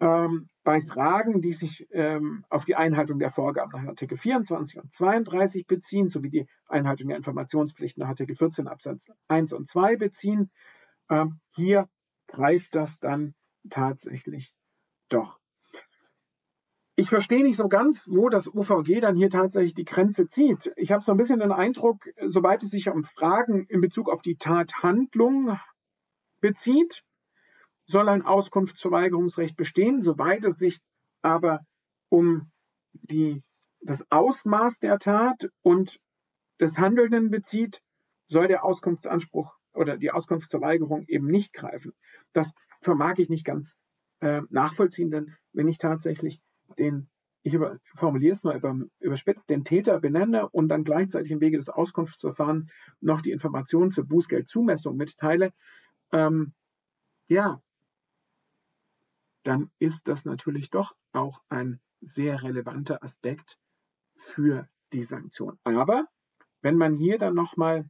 ähm, 0.01 0.49
bei 0.65 0.81
Fragen, 0.81 1.43
die 1.43 1.53
sich 1.53 1.87
ähm, 1.93 2.45
auf 2.49 2.65
die 2.65 2.75
Einhaltung 2.75 3.19
der 3.19 3.31
Vorgaben 3.31 3.71
nach 3.73 3.87
Artikel 3.87 4.17
24 4.17 4.81
und 4.81 4.93
32 4.93 5.67
beziehen, 5.67 6.09
sowie 6.09 6.31
die 6.31 6.47
Einhaltung 6.67 7.09
der 7.09 7.19
Informationspflichten 7.19 8.01
nach 8.01 8.09
Artikel 8.09 8.35
14 8.35 8.67
Absatz 8.67 9.13
1 9.29 9.53
und 9.53 9.69
2 9.69 9.97
beziehen, 9.97 10.51
ähm, 11.11 11.39
hier 11.51 11.89
greift 12.27 12.75
das 12.75 12.99
dann 12.99 13.35
tatsächlich 13.69 14.55
doch. 15.11 15.39
Ich 16.97 17.09
verstehe 17.09 17.43
nicht 17.43 17.57
so 17.57 17.69
ganz, 17.69 18.09
wo 18.09 18.29
das 18.29 18.47
UVG 18.47 19.01
dann 19.01 19.17
hier 19.17 19.29
tatsächlich 19.29 19.75
die 19.75 19.85
Grenze 19.85 20.29
zieht. 20.29 20.73
Ich 20.77 20.93
habe 20.93 21.03
so 21.03 21.13
ein 21.13 21.19
bisschen 21.19 21.41
den 21.41 21.53
Eindruck, 21.53 22.09
sobald 22.25 22.63
es 22.63 22.71
sich 22.71 22.89
um 22.89 23.03
Fragen 23.03 23.67
in 23.67 23.81
Bezug 23.81 24.09
auf 24.09 24.23
die 24.23 24.37
Tathandlung 24.37 25.59
bezieht, 26.41 27.03
soll 27.87 28.09
ein 28.09 28.23
Auskunftsverweigerungsrecht 28.23 29.57
bestehen, 29.57 30.03
soweit 30.03 30.45
es 30.45 30.57
sich 30.57 30.81
aber 31.23 31.61
um 32.09 32.51
die, 32.93 33.43
das 33.81 34.11
Ausmaß 34.11 34.79
der 34.79 34.99
Tat 34.99 35.51
und 35.63 35.99
des 36.61 36.79
Handelnden 36.79 37.31
bezieht, 37.31 37.83
soll 38.27 38.49
der 38.49 38.65
Auskunftsanspruch 38.65 39.55
oder 39.75 39.97
die 39.97 40.11
Auskunftsverweigerung 40.11 41.05
eben 41.09 41.27
nicht 41.27 41.53
greifen. 41.53 41.93
Das 42.33 42.55
vermag 42.81 43.19
ich 43.19 43.29
nicht 43.29 43.45
ganz 43.45 43.77
äh, 44.21 44.43
nachvollziehen, 44.51 45.11
denn 45.11 45.35
wenn 45.53 45.69
ich 45.69 45.79
tatsächlich 45.79 46.41
den, 46.79 47.09
ich 47.43 47.55
über, 47.55 47.79
formuliere 47.95 48.33
es 48.33 48.45
mal 48.45 48.57
über, 48.57 48.79
überspitzt, 49.01 49.51
den 49.51 49.65
Täter 49.65 50.01
benenne 50.01 50.49
und 50.49 50.69
dann 50.69 50.85
gleichzeitig 50.85 51.33
im 51.33 51.41
Wege 51.41 51.57
des 51.57 51.69
Auskunftsverfahrens 51.69 52.71
noch 53.01 53.21
die 53.21 53.33
Informationen 53.33 53.91
zur 53.91 54.07
Bußgeldzumessung 54.07 54.97
mitteile, 54.97 55.53
ähm, 56.13 56.53
ja, 57.27 57.61
dann 59.45 59.71
ist 59.79 60.09
das 60.09 60.25
natürlich 60.25 60.71
doch 60.71 60.97
auch 61.13 61.41
ein 61.49 61.81
sehr 62.01 62.43
relevanter 62.43 63.03
Aspekt 63.03 63.59
für 64.17 64.69
die 64.93 65.03
Sanktion. 65.03 65.59
Aber 65.65 66.07
wenn 66.61 66.77
man 66.77 66.95
hier 66.95 67.19
dann 67.19 67.35
nochmal 67.35 67.89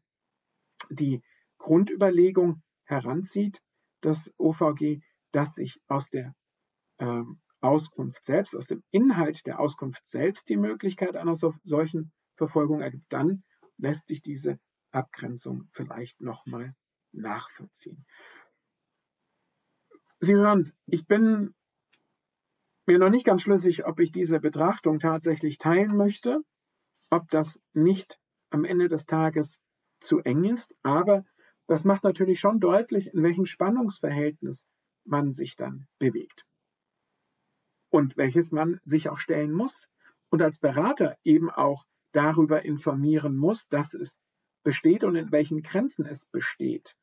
die 0.90 1.22
Grundüberlegung 1.58 2.62
heranzieht, 2.84 3.62
das 4.00 4.32
OVG, 4.36 5.00
dass 5.32 5.54
sich 5.54 5.80
aus 5.88 6.10
der 6.10 6.34
ähm, 6.98 7.40
Auskunft 7.60 8.24
selbst, 8.24 8.54
aus 8.54 8.66
dem 8.66 8.82
Inhalt 8.90 9.46
der 9.46 9.58
Auskunft 9.58 10.06
selbst 10.06 10.48
die 10.48 10.56
Möglichkeit 10.56 11.16
einer 11.16 11.34
so, 11.34 11.54
solchen 11.62 12.12
Verfolgung 12.36 12.82
ergibt, 12.82 13.06
dann 13.08 13.44
lässt 13.78 14.08
sich 14.08 14.20
diese 14.20 14.58
Abgrenzung 14.90 15.68
vielleicht 15.70 16.20
nochmal 16.20 16.74
nachvollziehen. 17.12 18.04
Sie 20.24 20.36
hören, 20.36 20.72
ich 20.86 21.06
bin 21.06 21.54
mir 22.86 22.98
noch 22.98 23.10
nicht 23.10 23.26
ganz 23.26 23.42
schlüssig, 23.42 23.84
ob 23.84 24.00
ich 24.00 24.10
diese 24.10 24.40
Betrachtung 24.40 24.98
tatsächlich 24.98 25.58
teilen 25.58 25.98
möchte, 25.98 26.42
ob 27.10 27.30
das 27.30 27.62
nicht 27.74 28.18
am 28.48 28.64
Ende 28.64 28.88
des 28.88 29.04
Tages 29.04 29.60
zu 30.00 30.20
eng 30.20 30.44
ist, 30.44 30.74
aber 30.82 31.26
das 31.66 31.84
macht 31.84 32.04
natürlich 32.04 32.40
schon 32.40 32.58
deutlich, 32.58 33.12
in 33.12 33.22
welchem 33.22 33.44
Spannungsverhältnis 33.44 34.66
man 35.04 35.30
sich 35.30 35.56
dann 35.56 35.86
bewegt 35.98 36.46
und 37.90 38.16
welches 38.16 38.50
man 38.50 38.80
sich 38.82 39.10
auch 39.10 39.18
stellen 39.18 39.52
muss 39.52 39.90
und 40.30 40.40
als 40.40 40.58
Berater 40.58 41.18
eben 41.22 41.50
auch 41.50 41.84
darüber 42.12 42.64
informieren 42.64 43.36
muss, 43.36 43.68
dass 43.68 43.92
es 43.92 44.16
besteht 44.62 45.04
und 45.04 45.16
in 45.16 45.32
welchen 45.32 45.60
Grenzen 45.62 46.06
es 46.06 46.24
besteht, 46.24 46.96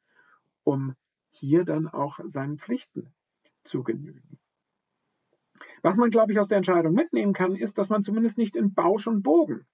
um 0.64 0.96
hier 1.32 1.66
dann 1.66 1.88
auch 1.88 2.20
seinen 2.26 2.58
Pflichten 2.58 3.14
zu 3.64 3.84
genügen. 3.84 4.40
Was 5.82 5.98
man, 5.98 6.10
glaube 6.10 6.32
ich, 6.32 6.40
aus 6.40 6.48
der 6.48 6.58
Entscheidung 6.58 6.94
mitnehmen 6.94 7.34
kann, 7.34 7.56
ist, 7.56 7.78
dass 7.78 7.90
man 7.90 8.04
zumindest 8.04 8.38
nicht 8.38 8.56
in 8.56 8.74
Bausch 8.74 9.08
und 9.08 9.24
Bogen 9.24 9.66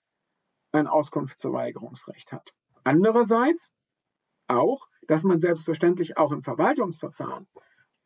ein 0.72 0.88
Auskunftsverweigerungsrecht 0.88 2.32
hat. 2.32 2.54
Andererseits 2.84 3.72
auch, 4.48 4.88
dass 5.08 5.24
man 5.24 5.40
selbstverständlich 5.40 6.18
auch 6.18 6.32
im 6.32 6.44
Verwaltungsverfahren 6.44 7.48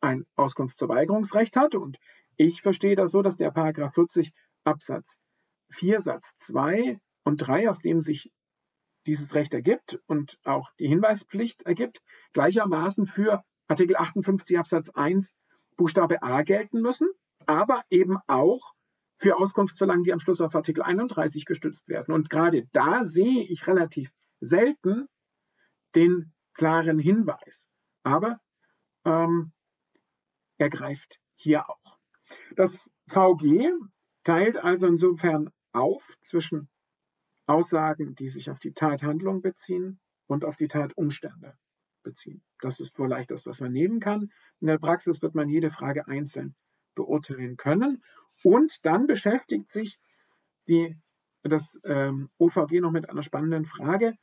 ein 0.00 0.26
Auskunftsverweigerungsrecht 0.34 1.56
hat 1.56 1.74
und 1.74 1.98
ich 2.36 2.62
verstehe 2.62 2.96
das 2.96 3.12
so, 3.12 3.22
dass 3.22 3.36
der 3.36 3.50
Paragraph 3.50 3.94
40 3.94 4.32
Absatz 4.64 5.18
4 5.70 6.00
Satz 6.00 6.36
2 6.38 6.98
und 7.24 7.36
3, 7.36 7.68
aus 7.68 7.78
dem 7.78 8.00
sich 8.00 8.32
dieses 9.06 9.34
Recht 9.34 9.54
ergibt 9.54 10.00
und 10.06 10.38
auch 10.44 10.70
die 10.78 10.88
Hinweispflicht 10.88 11.62
ergibt, 11.62 12.02
gleichermaßen 12.32 13.06
für 13.06 13.42
Artikel 13.68 13.96
58 13.96 14.58
Absatz 14.58 14.90
1 14.90 15.36
Buchstabe 15.76 16.22
A 16.22 16.42
gelten 16.42 16.80
müssen, 16.80 17.08
aber 17.46 17.82
eben 17.90 18.18
auch 18.26 18.74
für 19.16 19.36
Auskunftsverlangen, 19.36 20.04
die 20.04 20.12
am 20.12 20.18
Schluss 20.18 20.40
auf 20.40 20.54
Artikel 20.54 20.82
31 20.82 21.44
gestützt 21.44 21.88
werden. 21.88 22.12
Und 22.12 22.28
gerade 22.28 22.68
da 22.72 23.04
sehe 23.04 23.44
ich 23.44 23.66
relativ 23.66 24.10
selten 24.40 25.08
den 25.94 26.32
klaren 26.54 26.98
Hinweis. 26.98 27.68
Aber 28.02 28.40
ähm, 29.04 29.52
er 30.58 30.70
greift 30.70 31.20
hier 31.36 31.68
auch. 31.68 31.98
Das 32.56 32.90
VG 33.08 33.70
teilt 34.24 34.56
also 34.56 34.86
insofern 34.86 35.50
auf 35.72 36.16
zwischen 36.22 36.68
Aussagen, 37.46 38.14
die 38.14 38.28
sich 38.28 38.50
auf 38.50 38.58
die 38.58 38.72
Tathandlung 38.72 39.42
beziehen 39.42 40.00
und 40.26 40.44
auf 40.44 40.56
die 40.56 40.68
Tatumstände 40.68 41.54
beziehen. 42.02 42.42
Das 42.60 42.80
ist 42.80 42.96
vielleicht 42.96 43.30
das, 43.30 43.46
was 43.46 43.60
man 43.60 43.72
nehmen 43.72 44.00
kann. 44.00 44.32
In 44.60 44.66
der 44.68 44.78
Praxis 44.78 45.22
wird 45.22 45.34
man 45.34 45.48
jede 45.48 45.70
Frage 45.70 46.06
einzeln 46.08 46.54
beurteilen 46.94 47.56
können. 47.56 48.02
Und 48.42 48.84
dann 48.84 49.06
beschäftigt 49.06 49.70
sich 49.70 49.98
die, 50.68 50.96
das 51.42 51.80
ähm, 51.84 52.30
OVG 52.38 52.80
noch 52.80 52.90
mit 52.90 53.08
einer 53.08 53.22
spannenden 53.22 53.64
Frage, 53.64 54.16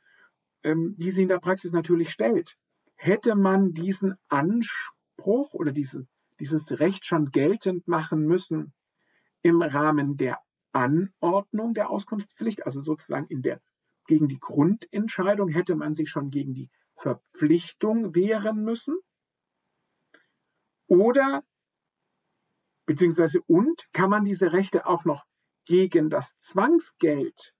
ähm, 0.62 0.94
die 0.98 1.10
sie 1.10 1.22
in 1.22 1.28
der 1.28 1.38
Praxis 1.38 1.72
natürlich 1.72 2.10
stellt. 2.10 2.56
Hätte 2.96 3.34
man 3.34 3.72
diesen 3.72 4.16
Anspruch 4.28 5.54
oder 5.54 5.72
diese, 5.72 6.06
dieses 6.38 6.80
Recht 6.80 7.04
schon 7.04 7.30
geltend 7.30 7.88
machen 7.88 8.26
müssen 8.26 8.72
im 9.42 9.62
Rahmen 9.62 10.16
der 10.16 10.38
Anordnung 10.72 11.74
der 11.74 11.90
Auskunftspflicht, 11.90 12.64
also 12.64 12.80
sozusagen 12.80 13.26
in 13.26 13.42
der 13.42 13.60
gegen 14.06 14.28
die 14.28 14.40
Grundentscheidung 14.40 15.48
hätte 15.48 15.76
man 15.76 15.94
sich 15.94 16.10
schon 16.10 16.30
gegen 16.30 16.52
die 16.52 16.68
Verpflichtung 16.96 18.14
wehren 18.14 18.64
müssen. 18.64 18.98
Oder 20.88 21.44
beziehungsweise 22.86 23.40
und 23.46 23.88
kann 23.92 24.10
man 24.10 24.24
diese 24.24 24.52
Rechte 24.52 24.86
auch 24.86 25.04
noch 25.04 25.24
gegen 25.64 26.10
das 26.10 26.36
Zwangsgeld, 26.40 27.54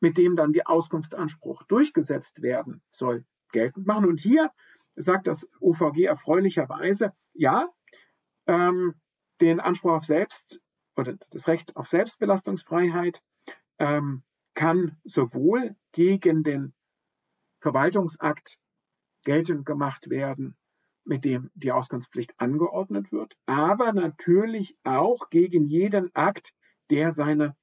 mit 0.00 0.16
dem 0.16 0.36
dann 0.36 0.54
die 0.54 0.64
Auskunftsanspruch 0.64 1.64
durchgesetzt 1.64 2.40
werden 2.40 2.82
soll, 2.90 3.26
geltend 3.52 3.86
machen. 3.86 4.06
Und 4.06 4.20
hier 4.20 4.50
sagt 4.94 5.26
das 5.26 5.50
OVG 5.60 6.04
erfreulicherweise, 6.04 7.12
ja, 7.34 7.68
ähm, 8.46 8.94
den 9.42 9.60
Anspruch 9.60 9.92
auf 9.92 10.06
Selbst 10.06 10.62
oder 10.96 11.16
das 11.30 11.46
Recht 11.46 11.76
auf 11.76 11.88
Selbstbelastungsfreiheit 11.88 13.22
ähm, 13.78 14.22
kann 14.54 14.98
sowohl 15.04 15.76
gegen 15.92 16.42
den 16.42 16.74
Verwaltungsakt 17.60 18.58
geltend 19.24 19.66
gemacht 19.66 20.08
werden, 20.08 20.56
mit 21.04 21.24
dem 21.24 21.50
die 21.54 21.72
Auskunftspflicht 21.72 22.34
angeordnet 22.38 23.12
wird, 23.12 23.36
aber 23.46 23.92
natürlich 23.92 24.76
auch 24.82 25.30
gegen 25.30 25.66
jeden 25.66 26.14
Akt, 26.14 26.54
der 26.90 27.10
seiner 27.10 27.56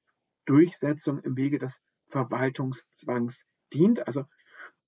Durchsetzung 0.46 1.18
im 1.20 1.36
Wege 1.36 1.58
des 1.58 1.80
Verwaltungszwangs 2.06 3.46
dient. 3.72 4.06
Also 4.06 4.24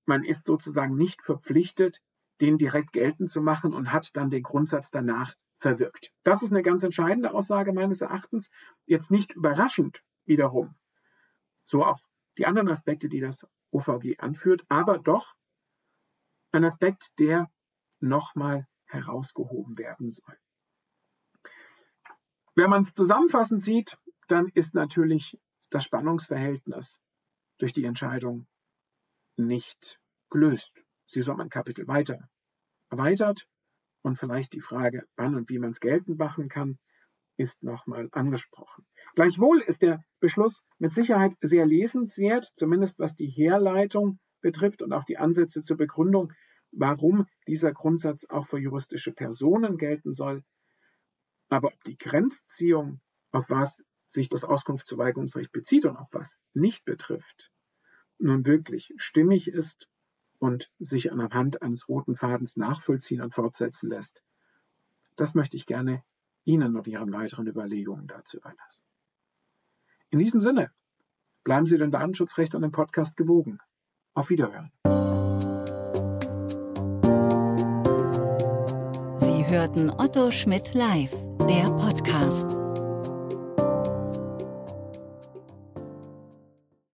man 0.05 0.25
ist 0.25 0.47
sozusagen 0.47 0.97
nicht 0.97 1.23
verpflichtet, 1.23 2.01
den 2.41 2.59
direkt 2.59 2.93
geltend 2.93 3.31
zu 3.31 3.41
machen 3.41 3.73
und 3.73 3.93
hat 3.93 4.15
dann 4.15 4.31
den 4.31 4.43
Grundsatz 4.43 4.91
danach 4.91 5.35
verwirkt. 5.59 6.13
Das 6.23 6.43
ist 6.43 6.51
eine 6.51 6.63
ganz 6.63 6.83
entscheidende 6.83 7.33
Aussage 7.33 7.73
meines 7.73 8.01
Erachtens. 8.01 8.51
Jetzt 8.85 9.11
nicht 9.11 9.35
überraschend 9.35 10.03
wiederum. 10.25 10.75
So 11.65 11.85
auch 11.85 12.01
die 12.39 12.47
anderen 12.47 12.69
Aspekte, 12.69 13.09
die 13.09 13.21
das 13.21 13.47
OVG 13.71 14.19
anführt, 14.19 14.65
aber 14.69 14.99
doch 14.99 15.35
ein 16.53 16.65
Aspekt, 16.65 17.11
der 17.19 17.51
nochmal 18.01 18.67
herausgehoben 18.85 19.79
werden 19.79 20.11
soll. 20.11 20.39
Wenn 22.55 22.71
man 22.71 22.83
es 22.83 22.95
zusammenfassend 22.95 23.63
sieht, 23.63 23.99
dann 24.29 24.49
ist 24.49 24.75
natürlich 24.75 25.39
das 25.71 25.85
Spannungsverhältnis 25.85 27.01
durch 27.59 27.73
die 27.73 27.85
Entscheidung 27.85 28.47
nicht 29.37 30.01
gelöst. 30.31 30.83
Sie 31.07 31.23
soll 31.23 31.41
ein 31.41 31.51
Kapitel 31.51 31.87
weiter 31.87 32.29
erweitert 32.89 33.49
und 34.07 34.17
vielleicht 34.17 34.53
die 34.53 34.61
Frage, 34.61 35.05
wann 35.17 35.35
und 35.35 35.51
wie 35.51 35.59
man 35.59 35.71
es 35.71 35.81
geltend 35.81 36.17
machen 36.17 36.49
kann, 36.49 36.79
ist 37.37 37.65
nochmal 37.65 38.09
angesprochen. 38.13 38.87
Gleichwohl 39.17 39.61
ist 39.61 39.83
der 39.83 40.05
Beschluss 40.21 40.65
mit 40.79 40.93
Sicherheit 40.93 41.37
sehr 41.41 41.67
lesenswert, 41.67 42.45
zumindest 42.55 43.01
was 43.01 43.17
die 43.17 43.27
Herleitung 43.27 44.21
betrifft 44.41 44.83
und 44.83 44.93
auch 44.93 45.03
die 45.03 45.19
Ansätze 45.19 45.61
zur 45.63 45.77
Begründung, 45.77 46.33
warum 46.71 47.27
dieser 47.49 47.73
Grundsatz 47.73 48.27
auch 48.27 48.47
für 48.47 48.59
juristische 48.59 49.13
Personen 49.13 49.77
gelten 49.77 50.13
soll. 50.13 50.45
Aber 51.49 51.69
ob 51.75 51.83
die 51.83 51.99
Grenzziehung, 51.99 53.01
auf 53.33 53.51
was 53.51 53.83
sich 54.07 54.29
das 54.29 54.45
Auskunftsverweigerungsrecht 54.45 55.51
bezieht 55.51 55.85
und 55.85 55.97
auf 55.97 56.11
was 56.13 56.39
nicht 56.55 56.85
betrifft, 56.85 57.51
nun 58.19 58.47
wirklich 58.47 58.95
stimmig 58.99 59.49
ist 59.49 59.89
und 60.39 60.71
sich 60.79 61.13
anhand 61.13 61.63
eines 61.63 61.89
roten 61.89 62.17
Fadens 62.17 62.57
nachvollziehen 62.57 63.23
und 63.23 63.35
fortsetzen 63.35 63.89
lässt, 63.91 64.23
das 65.17 65.35
möchte 65.35 65.57
ich 65.57 65.67
gerne 65.67 66.03
Ihnen 66.45 66.77
und 66.77 66.87
Ihren 66.87 67.13
weiteren 67.13 67.47
Überlegungen 67.47 68.07
dazu 68.07 68.39
überlassen. 68.39 68.85
In 70.11 70.19
diesem 70.19 70.41
Sinne, 70.41 70.71
bleiben 71.45 71.67
Sie 71.67 71.79
dem 71.79 71.91
Datenschutzrecht 71.91 72.55
und 72.55 72.63
dem 72.63 72.73
Podcast 72.73 73.17
gewogen. 73.17 73.59
Auf 74.15 74.31
Wiederhören. 74.31 74.73
Sie 79.19 79.47
hörten 79.49 79.91
Otto 79.91 80.31
Schmidt 80.31 80.75
live, 80.75 81.13
der 81.49 81.71
Podcast. 81.77 82.66